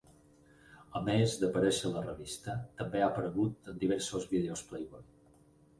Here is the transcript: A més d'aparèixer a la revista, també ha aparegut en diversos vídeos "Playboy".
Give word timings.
A 0.99 1.01
més 1.09 1.35
d'aparèixer 1.43 1.85
a 1.89 1.91
la 1.99 2.03
revista, 2.07 2.57
també 2.81 3.05
ha 3.05 3.11
aparegut 3.13 3.73
en 3.75 3.79
diversos 3.87 4.29
vídeos 4.35 4.67
"Playboy". 4.73 5.09